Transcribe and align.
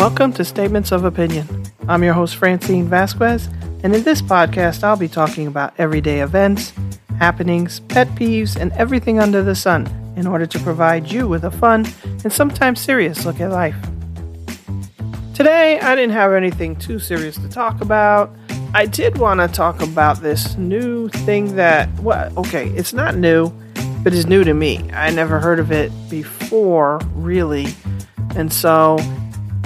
Welcome 0.00 0.32
to 0.32 0.46
Statements 0.46 0.92
of 0.92 1.04
Opinion. 1.04 1.46
I'm 1.86 2.02
your 2.02 2.14
host, 2.14 2.36
Francine 2.36 2.88
Vasquez, 2.88 3.50
and 3.84 3.94
in 3.94 4.02
this 4.02 4.22
podcast, 4.22 4.82
I'll 4.82 4.96
be 4.96 5.08
talking 5.08 5.46
about 5.46 5.74
everyday 5.76 6.22
events, 6.22 6.72
happenings, 7.18 7.80
pet 7.80 8.08
peeves, 8.14 8.56
and 8.56 8.72
everything 8.72 9.20
under 9.20 9.42
the 9.42 9.54
sun 9.54 9.86
in 10.16 10.26
order 10.26 10.46
to 10.46 10.58
provide 10.60 11.12
you 11.12 11.28
with 11.28 11.44
a 11.44 11.50
fun 11.50 11.86
and 12.24 12.32
sometimes 12.32 12.80
serious 12.80 13.26
look 13.26 13.40
at 13.42 13.50
life. 13.50 13.76
Today, 15.34 15.78
I 15.78 15.94
didn't 15.96 16.14
have 16.14 16.32
anything 16.32 16.76
too 16.76 16.98
serious 16.98 17.36
to 17.36 17.50
talk 17.50 17.82
about. 17.82 18.34
I 18.72 18.86
did 18.86 19.18
want 19.18 19.40
to 19.40 19.48
talk 19.48 19.82
about 19.82 20.22
this 20.22 20.56
new 20.56 21.10
thing 21.10 21.56
that, 21.56 21.90
well, 22.00 22.32
okay, 22.38 22.70
it's 22.70 22.94
not 22.94 23.16
new, 23.16 23.52
but 24.02 24.14
it's 24.14 24.24
new 24.26 24.44
to 24.44 24.54
me. 24.54 24.78
I 24.94 25.10
never 25.10 25.40
heard 25.40 25.58
of 25.58 25.70
it 25.70 25.92
before, 26.08 27.02
really. 27.12 27.66
And 28.34 28.50
so 28.50 28.96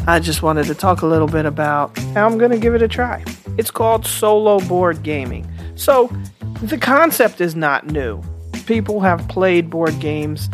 I 0.06 0.20
just 0.20 0.42
wanted 0.42 0.66
to 0.66 0.74
talk 0.74 1.00
a 1.00 1.06
little 1.06 1.26
bit 1.26 1.46
about 1.46 1.96
how 1.98 2.26
I'm 2.26 2.36
going 2.36 2.50
to 2.50 2.58
give 2.58 2.74
it 2.74 2.82
a 2.82 2.88
try. 2.88 3.24
It's 3.56 3.70
called 3.70 4.06
solo 4.06 4.60
board 4.60 5.02
gaming. 5.02 5.50
So 5.76 6.14
the 6.62 6.76
concept 6.76 7.40
is 7.40 7.56
not 7.56 7.86
new. 7.86 8.22
People 8.66 9.00
have 9.00 9.26
played 9.28 9.70
board 9.70 9.98
games 10.00 10.50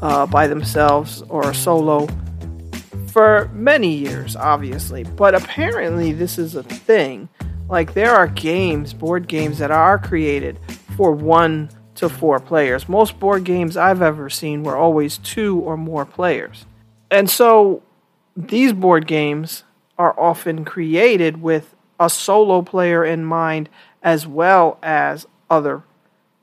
uh, 0.00 0.26
by 0.26 0.46
themselves 0.46 1.22
or 1.28 1.52
solo 1.52 2.08
for 3.08 3.50
many 3.52 3.94
years, 3.94 4.34
obviously. 4.34 5.04
But 5.04 5.34
apparently, 5.34 6.12
this 6.12 6.38
is 6.38 6.54
a 6.54 6.62
thing. 6.62 7.28
Like, 7.68 7.92
there 7.92 8.14
are 8.14 8.26
games, 8.28 8.94
board 8.94 9.28
games, 9.28 9.58
that 9.58 9.70
are 9.70 9.98
created 9.98 10.58
for 10.96 11.12
one 11.12 11.68
to 11.96 12.08
four 12.08 12.40
players. 12.40 12.88
Most 12.88 13.18
board 13.18 13.44
games 13.44 13.76
I've 13.76 14.00
ever 14.00 14.30
seen 14.30 14.62
were 14.62 14.76
always 14.76 15.18
two 15.18 15.60
or 15.60 15.76
more 15.76 16.06
players. 16.06 16.64
And 17.10 17.28
so 17.28 17.82
these 18.36 18.72
board 18.72 19.06
games 19.06 19.64
are 19.98 20.18
often 20.18 20.64
created 20.64 21.40
with 21.40 21.74
a 21.98 22.10
solo 22.10 22.60
player 22.62 23.04
in 23.04 23.24
mind 23.24 23.68
as 24.02 24.26
well 24.26 24.78
as 24.82 25.26
other 25.48 25.82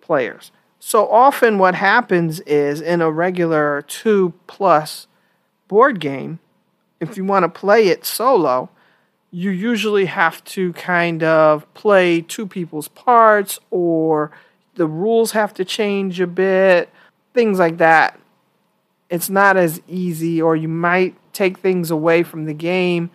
players. 0.02 0.52
So 0.80 1.08
often, 1.10 1.60
what 1.60 1.76
happens 1.76 2.42
is 2.42 2.82
in 2.82 3.00
a 3.00 3.12
regular 3.12 3.84
two 3.84 4.34
plus 4.48 5.08
board 5.68 6.00
game, 6.00 6.40
if 7.00 7.16
you 7.16 7.24
want 7.24 7.44
to 7.44 7.50
play 7.50 7.88
it 7.88 8.06
solo, 8.06 8.70
you 9.32 9.50
usually 9.50 10.06
have 10.06 10.44
to 10.46 10.74
kind 10.74 11.24
of 11.24 11.72
play 11.74 12.22
two 12.22 12.46
people's 12.46 12.90
parts, 12.90 13.60
or 13.72 14.32
the 14.76 14.88
rules 14.88 15.32
have 15.32 15.54
to 15.54 15.66
change 15.66 16.20
a 16.20 16.28
bit, 16.28 16.90
things 17.34 17.60
like 17.60 17.78
that. 17.78 18.20
It's 19.10 19.30
not 19.30 19.58
as 19.58 19.82
easy, 19.88 20.42
or 20.42 20.56
you 20.56 20.68
might 20.68 21.16
take 21.34 21.58
things 21.58 21.92
away 21.92 22.24
from 22.24 22.46
the 22.46 22.54
game 22.54 23.10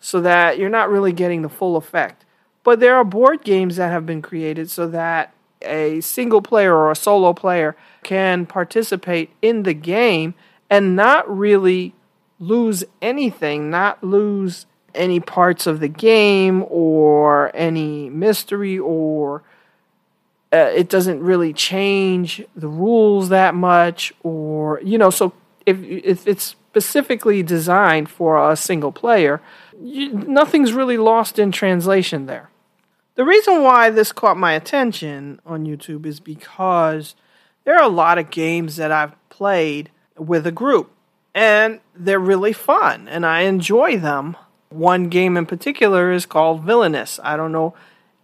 so 0.00 0.20
that 0.20 0.58
you're 0.58 0.70
not 0.70 0.90
really 0.90 1.12
getting 1.12 1.42
the 1.42 1.48
full 1.48 1.76
effect. 1.76 2.24
But 2.64 2.80
there 2.80 2.96
are 2.96 3.04
board 3.04 3.44
games 3.44 3.76
that 3.76 3.90
have 3.90 4.06
been 4.06 4.22
created 4.22 4.70
so 4.70 4.86
that 4.88 5.32
a 5.62 6.00
single 6.00 6.42
player 6.42 6.74
or 6.74 6.90
a 6.90 6.96
solo 6.96 7.32
player 7.32 7.76
can 8.02 8.46
participate 8.46 9.30
in 9.42 9.62
the 9.62 9.74
game 9.74 10.34
and 10.68 10.96
not 10.96 11.28
really 11.28 11.94
lose 12.38 12.84
anything, 13.02 13.70
not 13.70 14.02
lose 14.02 14.66
any 14.94 15.20
parts 15.20 15.66
of 15.66 15.80
the 15.80 15.88
game 15.88 16.64
or 16.68 17.54
any 17.54 18.08
mystery 18.10 18.78
or 18.78 19.42
uh, 20.52 20.70
it 20.74 20.88
doesn't 20.88 21.20
really 21.20 21.52
change 21.52 22.42
the 22.56 22.66
rules 22.66 23.28
that 23.28 23.54
much 23.54 24.12
or 24.24 24.80
you 24.82 24.98
know 24.98 25.10
so 25.10 25.32
if 25.64 25.80
if 25.84 26.26
it's 26.26 26.56
specifically 26.70 27.42
designed 27.42 28.08
for 28.08 28.48
a 28.48 28.54
single 28.54 28.92
player, 28.92 29.40
you, 29.82 30.12
nothing's 30.12 30.72
really 30.72 30.96
lost 30.96 31.36
in 31.36 31.50
translation 31.50 32.26
there. 32.26 32.48
The 33.16 33.24
reason 33.24 33.62
why 33.62 33.90
this 33.90 34.12
caught 34.12 34.36
my 34.36 34.52
attention 34.52 35.40
on 35.44 35.66
YouTube 35.66 36.06
is 36.06 36.20
because 36.20 37.16
there 37.64 37.76
are 37.76 37.82
a 37.82 37.88
lot 37.88 38.18
of 38.18 38.30
games 38.30 38.76
that 38.76 38.92
I've 38.92 39.16
played 39.30 39.90
with 40.16 40.46
a 40.46 40.52
group, 40.52 40.92
and 41.34 41.80
they're 41.94 42.20
really 42.20 42.52
fun, 42.52 43.08
and 43.08 43.26
I 43.26 43.40
enjoy 43.40 43.96
them. 43.98 44.36
One 44.68 45.08
game 45.08 45.36
in 45.36 45.46
particular 45.46 46.12
is 46.12 46.24
called 46.24 46.62
Villainous. 46.62 47.18
I 47.24 47.36
don't 47.36 47.50
know 47.50 47.74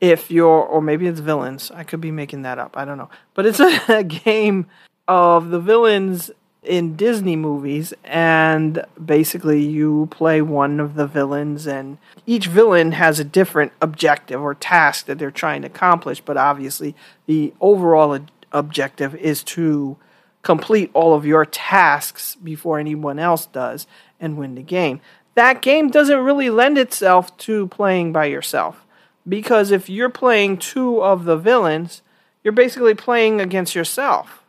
if 0.00 0.31
you're, 0.31 0.47
or 0.47 0.81
maybe 0.81 1.09
it's 1.09 1.19
Villains. 1.19 1.72
I 1.72 1.82
could 1.82 2.00
be 2.00 2.12
making 2.12 2.42
that 2.42 2.60
up. 2.60 2.76
I 2.76 2.84
don't 2.84 2.97
know. 2.97 3.10
But 3.34 3.47
it's 3.47 3.59
a, 3.59 3.81
a 3.88 4.04
game 4.04 4.69
of 5.09 5.50
the 5.50 5.60
villains 5.60 6.31
in 6.66 6.97
Disney 6.97 7.37
movies, 7.37 7.94
and 8.04 8.84
basically 9.03 9.62
you 9.62 10.09
play 10.10 10.43
one 10.43 10.81
of 10.81 10.94
the 10.94 11.06
villains, 11.06 11.66
and 11.66 11.99
each 12.27 12.47
villain 12.47 12.93
has 12.93 13.19
a 13.19 13.25
different 13.25 13.72
objective 13.81 14.43
or 14.43 14.54
task 14.54 15.06
that 15.06 15.19
they're 15.19 15.31
trying 15.31 15.62
to 15.62 15.69
accomplish. 15.69 16.21
But 16.21 16.37
obviously, 16.37 16.94
the 17.27 17.54
overall 17.60 18.19
objective 18.53 19.15
is 19.15 19.43
to 19.44 19.97
complete 20.43 20.91
all 20.94 21.15
of 21.15 21.27
your 21.27 21.44
tasks 21.44 22.37
before 22.37 22.78
anyone 22.78 23.19
else 23.19 23.47
does 23.47 23.87
and 24.21 24.37
win 24.37 24.54
the 24.54 24.62
game. 24.62 25.00
That 25.34 25.60
game 25.60 25.91
doesn't 25.91 26.25
really 26.25 26.50
lend 26.50 26.78
itself 26.78 27.37
to 27.38 27.66
playing 27.69 28.12
by 28.12 28.27
yourself 28.27 28.87
because 29.28 29.71
if 29.71 29.91
you're 29.91 30.09
playing 30.09 30.59
two 30.59 31.03
of 31.03 31.25
the 31.25 31.37
villains, 31.37 32.03
you're 32.43 32.53
basically 32.53 32.94
playing 32.94 33.41
against 33.41 33.75
yourself 33.75 34.46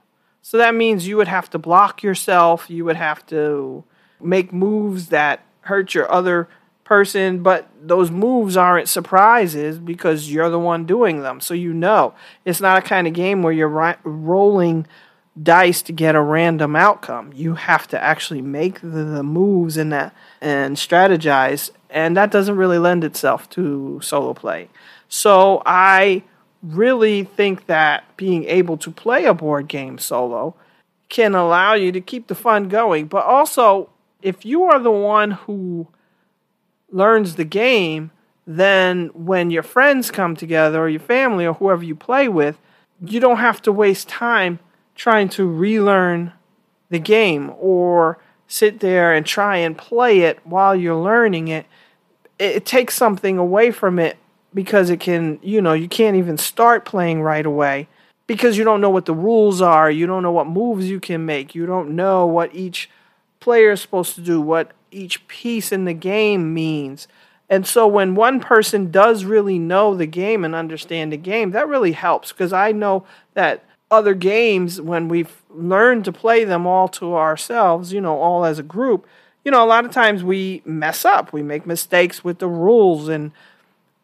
so 0.47 0.57
that 0.59 0.73
means 0.73 1.05
you 1.05 1.17
would 1.17 1.27
have 1.27 1.49
to 1.49 1.57
block 1.57 2.01
yourself, 2.01 2.69
you 2.69 2.85
would 2.85 2.95
have 2.95 3.25
to 3.25 3.83
make 4.21 4.53
moves 4.53 5.07
that 5.07 5.43
hurt 5.59 5.93
your 5.93 6.09
other 6.09 6.47
person, 6.85 7.43
but 7.43 7.67
those 7.81 8.09
moves 8.09 8.55
aren't 8.55 8.87
surprises 8.87 9.77
because 9.77 10.31
you're 10.31 10.49
the 10.49 10.57
one 10.57 10.85
doing 10.85 11.21
them. 11.21 11.41
So 11.41 11.53
you 11.53 11.73
know. 11.73 12.13
It's 12.45 12.61
not 12.61 12.77
a 12.77 12.81
kind 12.81 13.07
of 13.07 13.13
game 13.13 13.43
where 13.43 13.51
you're 13.51 13.67
ri- 13.67 13.97
rolling 14.05 14.87
dice 15.43 15.81
to 15.81 15.91
get 15.91 16.15
a 16.15 16.21
random 16.21 16.77
outcome. 16.77 17.33
You 17.35 17.55
have 17.55 17.85
to 17.89 18.01
actually 18.01 18.41
make 18.41 18.79
the, 18.79 19.03
the 19.03 19.23
moves 19.23 19.75
and 19.75 19.91
that 19.91 20.15
and 20.39 20.77
strategize, 20.77 21.71
and 21.89 22.15
that 22.15 22.31
doesn't 22.31 22.55
really 22.55 22.79
lend 22.79 23.03
itself 23.03 23.49
to 23.49 23.99
solo 24.01 24.33
play. 24.33 24.69
So 25.09 25.61
I 25.65 26.23
really 26.63 27.23
think 27.23 27.67
that 27.67 28.03
being 28.17 28.45
able 28.45 28.77
to 28.77 28.91
play 28.91 29.25
a 29.25 29.33
board 29.33 29.67
game 29.67 29.97
solo 29.97 30.55
can 31.09 31.35
allow 31.35 31.73
you 31.73 31.91
to 31.91 32.01
keep 32.01 32.27
the 32.27 32.35
fun 32.35 32.67
going. 32.67 33.07
But 33.07 33.25
also, 33.25 33.89
if 34.21 34.45
you 34.45 34.63
are 34.63 34.79
the 34.79 34.91
one 34.91 35.31
who 35.31 35.87
learns 36.91 37.35
the 37.35 37.45
game, 37.45 38.11
then 38.45 39.09
when 39.13 39.51
your 39.51 39.63
friends 39.63 40.09
come 40.09 40.35
together 40.35 40.81
or 40.81 40.89
your 40.89 40.99
family 40.99 41.45
or 41.45 41.53
whoever 41.53 41.83
you 41.83 41.95
play 41.95 42.27
with, 42.27 42.57
you 43.05 43.19
don't 43.19 43.37
have 43.37 43.61
to 43.61 43.71
waste 43.71 44.07
time 44.07 44.59
trying 44.95 45.29
to 45.29 45.47
relearn 45.47 46.33
the 46.89 46.99
game 46.99 47.53
or 47.57 48.17
sit 48.47 48.79
there 48.79 49.13
and 49.13 49.25
try 49.25 49.57
and 49.57 49.77
play 49.77 50.21
it 50.21 50.39
while 50.45 50.75
you're 50.75 50.95
learning 50.95 51.49
it. 51.49 51.65
It, 52.39 52.65
takes 52.65 52.95
something 52.95 53.37
away 53.37 53.71
from 53.71 53.99
it 53.99 54.17
because 54.57 54.89
it 54.89 54.99
can, 54.99 55.37
you 55.43 55.61
know, 55.61 55.73
you 55.73 55.87
can't 55.87 56.17
even 56.17 56.35
start 56.35 56.83
playing 56.83 57.21
right 57.21 57.45
away 57.45 57.87
because 58.25 58.57
you 58.57 58.63
don't 58.63 58.81
know 58.81 58.89
what 58.89 59.05
the 59.05 59.13
rules 59.13 59.61
are, 59.61 59.91
you 59.91 60.07
don't 60.07 60.23
know 60.23 60.31
what 60.31 60.47
moves 60.47 60.89
you 60.89 60.99
can 60.99 61.23
make, 61.27 61.53
you 61.53 61.67
don't 61.67 61.95
know 61.95 62.25
what 62.25 62.55
each 62.55 62.89
player 63.39 63.69
is 63.69 63.81
supposed 63.81 64.15
to 64.15 64.21
do, 64.21 64.41
what 64.41 64.71
each 64.89 65.27
piece 65.27 65.71
in 65.71 65.85
the 65.85 65.93
game 65.93 66.55
means. 66.55 67.07
And 67.47 67.67
so 67.67 67.85
when 67.85 68.15
one 68.15 68.39
person 68.39 68.89
does 68.89 69.25
really 69.25 69.59
know 69.59 69.93
the 69.93 70.07
game 70.07 70.43
and 70.43 70.55
understand 70.55 71.11
the 71.11 71.17
game, 71.17 71.51
that 71.51 71.67
really 71.67 71.91
helps 71.91 72.31
because 72.31 72.51
I 72.51 72.71
know 72.71 73.05
that 73.35 73.63
other 73.91 74.15
games 74.15 74.81
when 74.81 75.07
we've 75.07 75.43
learned 75.51 76.03
to 76.05 76.11
play 76.11 76.45
them 76.45 76.65
all 76.65 76.87
to 76.87 77.13
ourselves, 77.13 77.93
you 77.93 78.01
know, 78.01 78.17
all 78.17 78.43
as 78.43 78.57
a 78.57 78.63
group, 78.63 79.05
you 79.45 79.51
know, 79.51 79.63
a 79.63 79.69
lot 79.69 79.85
of 79.85 79.91
times 79.91 80.23
we 80.23 80.63
mess 80.65 81.05
up. 81.05 81.31
We 81.31 81.43
make 81.43 81.67
mistakes 81.67 82.23
with 82.23 82.39
the 82.39 82.49
rules 82.49 83.07
and 83.07 83.31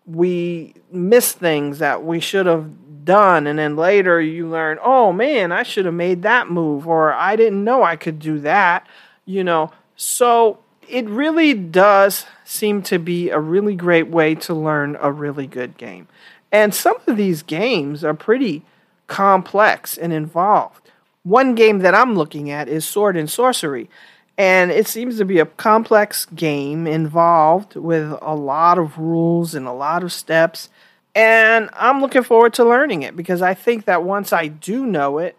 we 0.05 0.73
miss 0.91 1.31
things 1.31 1.79
that 1.79 2.03
we 2.03 2.19
should 2.19 2.45
have 2.45 3.05
done 3.05 3.47
and 3.47 3.59
then 3.59 3.75
later 3.75 4.21
you 4.21 4.47
learn 4.47 4.77
oh 4.81 5.11
man 5.11 5.51
i 5.51 5.61
should 5.61 5.83
have 5.83 5.93
made 5.93 6.21
that 6.21 6.49
move 6.49 6.87
or 6.87 7.11
i 7.11 7.35
didn't 7.35 7.63
know 7.63 7.83
i 7.83 7.97
could 7.97 8.17
do 8.17 8.39
that 8.39 8.87
you 9.25 9.43
know? 9.43 9.71
So 9.95 10.59
it 10.87 11.07
really 11.07 11.53
does 11.53 12.25
seem 12.43 12.81
to 12.83 12.99
be 12.99 13.29
a 13.29 13.39
really 13.39 13.75
great 13.75 14.07
way 14.07 14.35
to 14.35 14.53
learn 14.53 14.97
a 14.99 15.11
really 15.11 15.47
good 15.47 15.77
game. 15.77 16.07
And 16.51 16.73
some 16.73 16.97
of 17.07 17.17
these 17.17 17.41
games 17.41 18.03
are 18.03 18.13
pretty 18.13 18.63
complex 19.07 19.97
and 19.97 20.13
involved. 20.13 20.91
One 21.23 21.55
game 21.55 21.79
that 21.79 21.95
i'm 21.95 22.15
looking 22.15 22.49
at 22.49 22.67
is 22.67 22.85
sword 22.85 23.15
and 23.15 23.29
sorcery 23.29 23.89
and 24.37 24.71
it 24.71 24.87
seems 24.87 25.17
to 25.17 25.25
be 25.25 25.39
a 25.39 25.45
complex 25.45 26.25
game 26.25 26.87
involved 26.87 27.75
with 27.75 28.17
a 28.21 28.35
lot 28.35 28.79
of 28.79 28.97
rules 28.97 29.53
and 29.53 29.67
a 29.67 29.73
lot 29.73 30.03
of 30.03 30.11
steps. 30.11 30.69
And 31.15 31.69
I'm 31.73 32.01
looking 32.01 32.23
forward 32.23 32.53
to 32.55 32.65
learning 32.65 33.03
it 33.03 33.15
because 33.15 33.41
I 33.41 33.53
think 33.53 33.85
that 33.85 34.03
once 34.03 34.33
I 34.33 34.47
do 34.47 34.85
know 34.85 35.19
it, 35.19 35.37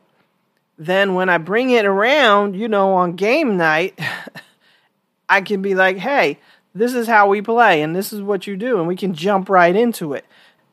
then 0.79 1.15
when 1.15 1.29
I 1.29 1.39
bring 1.39 1.71
it 1.71 1.85
around, 1.85 2.55
you 2.55 2.69
know, 2.69 2.95
on 2.95 3.17
game 3.17 3.57
night, 3.57 3.99
I 5.29 5.41
can 5.41 5.63
be 5.63 5.75
like, 5.75 5.97
hey, 5.97 6.39
this 6.75 6.95
is 6.95 7.07
how 7.07 7.29
we 7.29 7.41
play 7.41 7.83
and 7.83 7.95
this 7.95 8.13
is 8.13 8.21
what 8.21 8.47
you 8.47 8.57
do 8.57 8.79
and 8.79 8.87
we 8.87 8.97
can 8.97 9.15
jump 9.15 9.49
right 9.49 9.75
into 9.75 10.13
it 10.13 10.25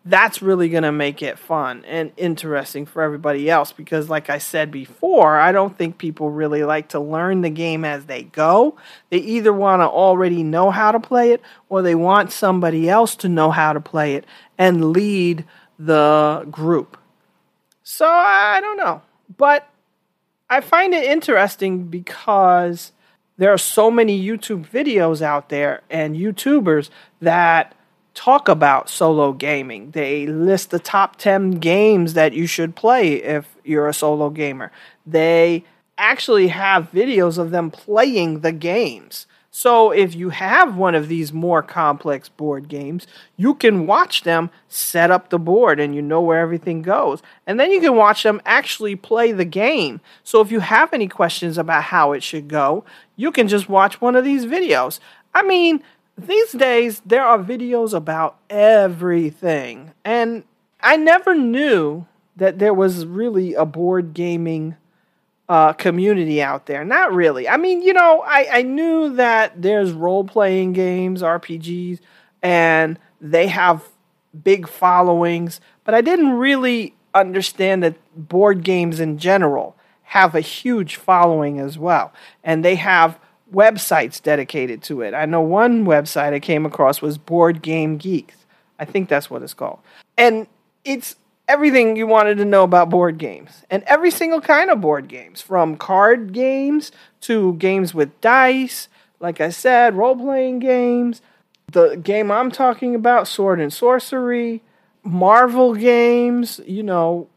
that's 0.03 0.41
really 0.41 0.67
going 0.69 0.83
to 0.83 0.91
make 0.91 1.21
it 1.21 1.37
fun 1.37 1.85
and 1.85 2.11
interesting 2.17 2.87
for 2.87 3.03
everybody 3.03 3.49
else 3.49 3.71
because 3.71 4.09
like 4.09 4.29
i 4.29 4.37
said 4.37 4.71
before 4.71 5.37
i 5.37 5.51
don't 5.51 5.77
think 5.77 5.97
people 5.99 6.31
really 6.31 6.63
like 6.63 6.89
to 6.89 6.99
learn 6.99 7.41
the 7.41 7.49
game 7.49 7.85
as 7.85 8.05
they 8.05 8.23
go. 8.23 8.75
They 9.09 9.17
either 9.17 9.53
want 9.53 9.81
to 9.81 9.87
already 9.87 10.43
know 10.43 10.71
how 10.71 10.91
to 10.91 10.99
play 10.99 11.31
it 11.31 11.41
or 11.69 11.81
they 11.81 11.95
want 11.95 12.31
somebody 12.31 12.89
else 12.89 13.15
to 13.17 13.29
know 13.29 13.51
how 13.51 13.73
to 13.73 13.79
play 13.79 14.15
it 14.15 14.25
and 14.57 14.91
lead 14.91 15.45
the 15.77 16.47
group. 16.49 16.97
So 17.83 18.07
i 18.07 18.59
don't 18.61 18.77
know 18.77 19.01
but 19.37 19.67
i 20.49 20.61
find 20.61 20.93
it 20.93 21.03
interesting 21.03 21.87
because 21.87 22.91
there 23.37 23.51
are 23.51 23.57
so 23.57 23.89
many 23.89 24.23
YouTube 24.23 24.67
videos 24.67 25.21
out 25.21 25.49
there 25.49 25.81
and 25.89 26.15
YouTubers 26.15 26.91
that 27.21 27.73
talk 28.13 28.47
about 28.47 28.89
solo 28.89 29.33
gaming. 29.33 29.91
They 29.91 30.25
list 30.25 30.71
the 30.71 30.79
top 30.79 31.15
10 31.17 31.51
games 31.51 32.13
that 32.13 32.33
you 32.33 32.47
should 32.47 32.75
play 32.75 33.13
if 33.15 33.55
you're 33.63 33.87
a 33.87 33.93
solo 33.93 34.29
gamer. 34.29 34.71
They 35.05 35.63
actually 35.97 36.49
have 36.49 36.91
videos 36.91 37.37
of 37.37 37.51
them 37.51 37.71
playing 37.71 38.41
the 38.41 38.51
games. 38.51 39.27
So 39.53 39.91
if 39.91 40.15
you 40.15 40.29
have 40.29 40.77
one 40.77 40.95
of 40.95 41.09
these 41.09 41.33
more 41.33 41.61
complex 41.61 42.29
board 42.29 42.69
games, 42.69 43.05
you 43.35 43.53
can 43.53 43.85
watch 43.85 44.23
them 44.23 44.49
set 44.69 45.11
up 45.11 45.29
the 45.29 45.37
board 45.37 45.77
and 45.77 45.93
you 45.93 46.01
know 46.01 46.21
where 46.21 46.39
everything 46.39 46.81
goes. 46.81 47.21
And 47.45 47.59
then 47.59 47.69
you 47.69 47.81
can 47.81 47.97
watch 47.97 48.23
them 48.23 48.41
actually 48.45 48.95
play 48.95 49.33
the 49.33 49.43
game. 49.43 49.99
So 50.23 50.39
if 50.39 50.51
you 50.51 50.61
have 50.61 50.93
any 50.93 51.09
questions 51.09 51.57
about 51.57 51.83
how 51.83 52.13
it 52.13 52.23
should 52.23 52.47
go, 52.47 52.85
you 53.17 53.29
can 53.29 53.49
just 53.49 53.67
watch 53.67 53.99
one 53.99 54.15
of 54.15 54.23
these 54.23 54.45
videos. 54.45 55.01
I 55.33 55.43
mean, 55.43 55.83
these 56.17 56.51
days 56.51 57.01
there 57.05 57.23
are 57.23 57.39
videos 57.39 57.93
about 57.93 58.37
everything. 58.49 59.93
And 60.03 60.43
I 60.81 60.97
never 60.97 61.35
knew 61.35 62.05
that 62.35 62.59
there 62.59 62.73
was 62.73 63.05
really 63.05 63.53
a 63.53 63.65
board 63.65 64.13
gaming 64.13 64.75
uh, 65.49 65.73
community 65.73 66.41
out 66.41 66.65
there. 66.65 66.85
Not 66.85 67.13
really. 67.13 67.47
I 67.47 67.57
mean, 67.57 67.81
you 67.81 67.93
know, 67.93 68.23
I, 68.25 68.47
I 68.51 68.61
knew 68.61 69.15
that 69.15 69.61
there's 69.61 69.91
role 69.91 70.23
playing 70.23 70.73
games, 70.73 71.21
RPGs, 71.21 71.99
and 72.41 72.97
they 73.19 73.47
have 73.47 73.83
big 74.43 74.67
followings, 74.67 75.59
but 75.83 75.93
I 75.93 76.01
didn't 76.01 76.31
really 76.31 76.95
understand 77.13 77.83
that 77.83 77.95
board 78.15 78.63
games 78.63 78.99
in 78.99 79.17
general 79.17 79.75
have 80.03 80.35
a 80.35 80.41
huge 80.41 80.95
following 80.95 81.59
as 81.59 81.77
well. 81.77 82.13
And 82.43 82.63
they 82.63 82.75
have 82.75 83.19
websites 83.53 84.21
dedicated 84.21 84.81
to 84.83 85.01
it. 85.01 85.13
I 85.13 85.25
know 85.25 85.41
one 85.41 85.85
website 85.85 86.33
I 86.33 86.39
came 86.39 86.65
across 86.65 87.01
was 87.01 87.17
Board 87.17 87.61
Game 87.61 87.97
Geeks. 87.97 88.35
I 88.79 88.85
think 88.85 89.09
that's 89.09 89.29
what 89.29 89.43
it's 89.43 89.53
called. 89.53 89.79
And 90.17 90.47
it's 90.83 91.15
everything 91.47 91.95
you 91.95 92.07
wanted 92.07 92.37
to 92.37 92.45
know 92.45 92.63
about 92.63 92.89
board 92.89 93.17
games 93.17 93.65
and 93.69 93.83
every 93.83 94.09
single 94.09 94.39
kind 94.39 94.69
of 94.69 94.79
board 94.79 95.07
games 95.09 95.41
from 95.41 95.75
card 95.75 96.31
games 96.31 96.91
to 97.19 97.53
games 97.55 97.93
with 97.93 98.21
dice 98.21 98.87
like 99.19 99.41
i 99.41 99.49
said 99.49 99.93
role-playing 99.95 100.59
games 100.59 101.21
the 101.73 101.97
game 101.97 102.31
i'm 102.31 102.49
talking 102.49 102.95
about 102.95 103.27
sword 103.27 103.59
and 103.59 103.73
sorcery 103.73 104.61
marvel 105.03 105.75
games 105.75 106.61
you 106.65 106.83
know 106.83 107.27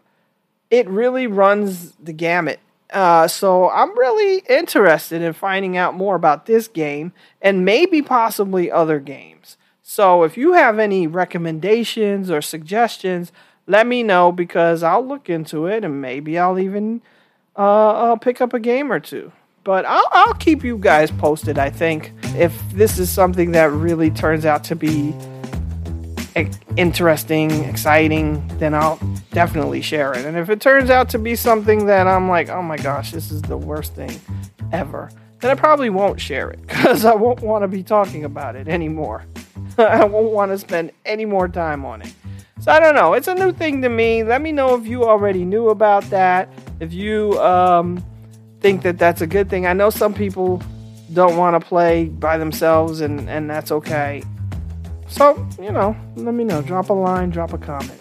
it 0.71 0.89
really 0.89 1.27
runs 1.27 1.93
the 1.93 2.13
gamut 2.13 2.61
uh, 2.95 3.29
so 3.29 3.69
i'm 3.71 3.97
really 3.99 4.39
interested 4.49 5.21
in 5.21 5.33
finding 5.33 5.77
out 5.77 5.95
more 5.95 6.15
about 6.15 6.47
this 6.47 6.69
game 6.69 7.13
and 7.43 7.65
maybe 7.65 8.01
possibly 8.01 8.71
other 8.71 8.99
games 8.99 9.57
so 9.83 10.23
if 10.23 10.37
you 10.39 10.55
have 10.55 10.79
any 10.79 11.07
recommendations 11.07 12.31
or 12.31 12.41
suggestions 12.41 13.31
let 13.67 13.87
me 13.87 14.03
know 14.03 14.33
because 14.33 14.83
I'll 14.83 15.07
look 15.07 15.31
into 15.31 15.67
it 15.67 15.85
and 15.85 16.01
maybe 16.01 16.39
I'll 16.39 16.59
even 16.59 17.03
uh, 17.57 17.93
I'll 17.93 18.19
pick 18.19 18.41
up 18.41 18.53
a 18.53 18.61
game 18.61 18.93
or 18.93 19.01
two. 19.01 19.33
But 19.63 19.87
I'll, 19.87 20.07
I'll 20.11 20.35
keep 20.35 20.63
you 20.63 20.77
guys 20.77 21.11
posted, 21.11 21.59
I 21.59 21.71
think. 21.71 22.13
If 22.37 22.55
this 22.73 22.99
is 22.99 23.09
something 23.09 23.53
that 23.53 23.71
really 23.71 24.11
turns 24.11 24.45
out 24.45 24.63
to 24.65 24.77
be 24.77 25.15
interesting, 26.77 27.51
exciting, 27.65 28.47
then 28.59 28.75
I'll 28.75 28.99
definitely 29.33 29.83
share 29.83 30.13
it. 30.13 30.25
And 30.25 30.37
if 30.37 30.51
it 30.51 30.61
turns 30.61 30.91
out 30.91 31.09
to 31.11 31.19
be 31.19 31.37
something 31.37 31.87
that 31.87 32.07
I'm 32.07 32.29
like, 32.29 32.49
oh 32.49 32.63
my 32.63 32.77
gosh, 32.77 33.13
this 33.13 33.31
is 33.31 33.43
the 33.43 33.57
worst 33.57 33.95
thing 33.95 34.21
ever, 34.73 35.11
then 35.41 35.51
I 35.51 35.55
probably 35.55 35.91
won't 35.91 36.21
share 36.21 36.51
it 36.51 36.61
because 36.67 37.05
I 37.05 37.15
won't 37.15 37.41
want 37.41 37.63
to 37.63 37.69
be 37.69 37.83
talking 37.83 38.25
about 38.25 38.57
it 38.57 38.69
anymore. 38.69 39.25
I 39.79 40.05
won't 40.05 40.33
want 40.33 40.53
to 40.53 40.59
spend 40.59 40.93
any 41.05 41.25
more 41.25 41.49
time 41.49 41.85
on 41.85 42.03
it. 42.03 42.13
So 42.61 42.73
I 42.73 42.81
don't 42.81 42.95
know. 42.95 43.13
It's 43.13 43.29
a 43.29 43.35
new 43.35 43.53
thing 43.53 43.83
to 43.83 43.89
me. 43.89 44.25
Let 44.25 44.41
me 44.41 44.51
know 44.53 44.75
if 44.75 44.87
you 44.87 45.05
already 45.05 45.45
knew 45.45 45.69
about 45.69 46.05
that. 46.05 46.49
If 46.81 46.93
you 46.93 47.39
um, 47.41 48.03
think 48.61 48.83
that 48.83 48.99
that's 48.99 49.21
a 49.21 49.27
good 49.27 49.51
thing. 49.51 49.67
I 49.67 49.75
know 49.75 49.91
some 49.91 50.15
people 50.15 50.63
don't 51.13 51.37
want 51.37 51.61
to 51.61 51.69
play 51.69 52.07
by 52.07 52.39
themselves, 52.39 53.03
and, 53.03 53.29
and 53.29 53.51
that's 53.51 53.71
okay. 53.71 54.23
So, 55.09 55.47
you 55.61 55.71
know, 55.71 55.97
let 56.17 56.35
me 56.35 56.45
know. 56.45 56.63
Drop 56.63 56.91
a 56.91 56.93
line, 56.93 57.31
drop 57.31 57.53
a 57.53 57.59
comment. 57.59 58.01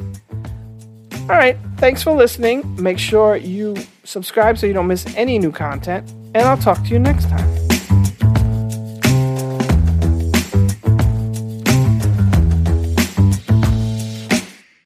All 1.24 1.38
right. 1.38 1.58
Thanks 1.78 2.04
for 2.04 2.12
listening. 2.12 2.64
Make 2.82 3.00
sure 3.00 3.38
you 3.38 3.76
subscribe 4.04 4.58
so 4.58 4.68
you 4.68 4.74
don't 4.74 4.88
miss 4.88 5.06
any 5.16 5.40
new 5.40 5.52
content. 5.52 6.10
And 6.36 6.40
I'll 6.40 6.58
talk 6.58 6.84
to 6.84 6.90
you 6.90 7.00
next 7.00 7.30
time. 7.30 7.43